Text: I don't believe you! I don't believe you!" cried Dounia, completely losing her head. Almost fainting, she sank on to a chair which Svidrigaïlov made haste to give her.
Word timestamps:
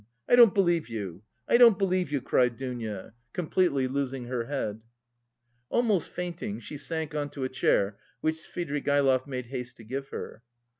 I 0.27 0.35
don't 0.35 0.55
believe 0.55 0.89
you! 0.89 1.21
I 1.47 1.57
don't 1.57 1.77
believe 1.77 2.11
you!" 2.11 2.21
cried 2.21 2.57
Dounia, 2.57 3.13
completely 3.33 3.87
losing 3.87 4.25
her 4.25 4.45
head. 4.45 4.81
Almost 5.69 6.09
fainting, 6.09 6.59
she 6.59 6.75
sank 6.77 7.13
on 7.13 7.29
to 7.29 7.43
a 7.43 7.49
chair 7.49 7.99
which 8.19 8.37
Svidrigaïlov 8.37 9.27
made 9.27 9.45
haste 9.45 9.77
to 9.77 9.83
give 9.83 10.07
her. 10.07 10.41